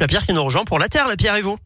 [0.00, 1.08] La Pierre qui nous rejoint pour la Terre.
[1.08, 1.58] La Pierre et vous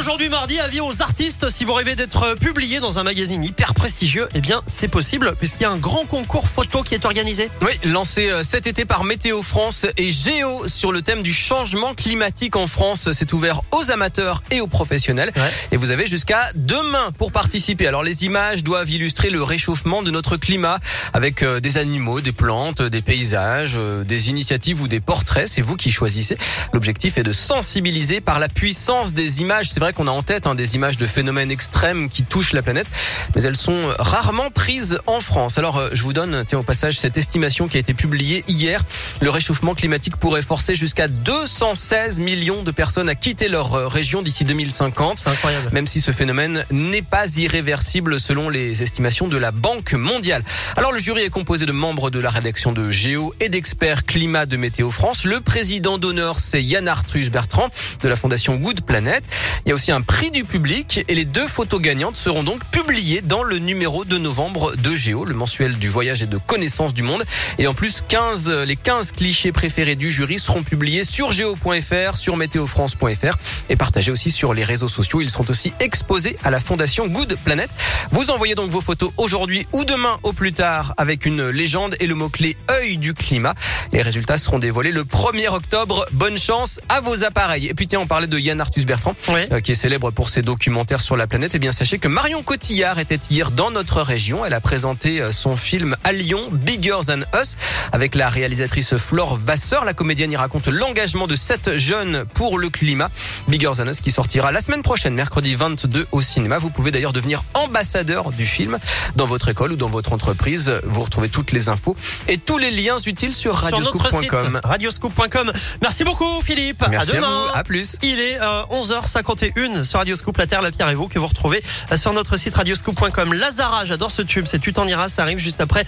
[0.00, 4.28] aujourd'hui mardi, avis aux artistes, si vous rêvez d'être publié dans un magazine hyper prestigieux,
[4.34, 7.50] eh bien c'est possible puisqu'il y a un grand concours photo qui est organisé.
[7.60, 11.94] Oui, lancé euh, cet été par Météo France et Géo sur le thème du changement
[11.94, 13.10] climatique en France.
[13.12, 15.32] C'est ouvert aux amateurs et aux professionnels.
[15.36, 15.50] Ouais.
[15.72, 17.86] Et vous avez jusqu'à demain pour participer.
[17.86, 20.78] Alors les images doivent illustrer le réchauffement de notre climat
[21.12, 25.46] avec euh, des animaux, des plantes, des paysages, euh, des initiatives ou des portraits.
[25.46, 26.38] C'est vous qui choisissez.
[26.72, 29.68] L'objectif est de sensibiliser par la puissance des images.
[29.68, 32.62] C'est vrai qu'on a en tête hein, des images de phénomènes extrêmes qui touchent la
[32.62, 32.86] planète,
[33.34, 35.58] mais elles sont rarement prises en France.
[35.58, 38.82] Alors euh, je vous donne, tiens au passage, cette estimation qui a été publiée hier.
[39.22, 44.22] Le réchauffement climatique pourrait forcer jusqu'à 216 millions de personnes à quitter leur euh, région
[44.22, 45.18] d'ici 2050.
[45.18, 45.68] C'est incroyable.
[45.72, 50.42] Même si ce phénomène n'est pas irréversible selon les estimations de la Banque mondiale.
[50.78, 54.46] Alors le jury est composé de membres de la rédaction de Géo et d'experts climat
[54.46, 55.24] de Météo France.
[55.24, 57.68] Le président d'honneur, c'est Yann Arthus Bertrand
[58.02, 59.22] de la fondation Good Planet.
[59.66, 62.64] Il y a aussi un prix du public et les deux photos gagnantes seront donc
[62.70, 66.94] publiées dans le numéro de novembre de Géo, le mensuel du voyage et de connaissance
[66.94, 67.22] du monde.
[67.58, 72.36] Et en plus, 15, les 15 clichés préférés du jury seront publiés sur géo.fr, sur
[72.36, 73.36] météofrance.fr
[73.68, 75.20] et partagés aussi sur les réseaux sociaux.
[75.20, 77.70] Ils seront aussi exposés à la fondation Good Planet.
[78.10, 82.06] Vous envoyez donc vos photos aujourd'hui ou demain au plus tard avec une légende et
[82.06, 83.54] le mot-clé œil du climat.
[83.92, 86.06] Les résultats seront dévoilés le 1er octobre.
[86.12, 87.66] Bonne chance à vos appareils.
[87.66, 89.40] Et puis tiens, on parlait de Yann Arthus Bertrand, Oui.
[89.52, 91.52] euh, qui est célèbre pour ses documentaires sur la planète.
[91.54, 94.44] Eh bien, sachez que Marion Cotillard était hier dans notre région.
[94.44, 97.56] Elle a présenté euh, son film à Lyon, Bigger Than Us,
[97.92, 99.84] avec la réalisatrice Flore Vasseur.
[99.84, 103.10] La comédienne y raconte l'engagement de sept jeunes pour le climat.
[103.48, 106.58] Bigger Than Us qui sortira la semaine prochaine, mercredi 22 au cinéma.
[106.58, 108.78] Vous pouvez d'ailleurs devenir ambassadeur du film
[109.16, 110.72] dans votre école ou dans votre entreprise.
[110.84, 111.96] Vous retrouvez toutes les infos
[112.28, 114.60] et tous les liens utiles sur radioscoop.com.
[114.62, 115.52] radioscoop.com.
[115.82, 116.84] Merci beaucoup Philippe.
[116.88, 117.48] Merci à à, demain.
[117.52, 117.58] vous.
[117.58, 117.96] À plus.
[118.02, 121.62] Il est euh, 11h51 sur Radioscoop, la Terre, la Pierre et vous, que vous retrouvez
[121.90, 123.32] euh, sur notre site radioscoop.com.
[123.34, 125.84] Lazara, j'adore ce tube, c'est Tu t'en iras, ça arrive juste après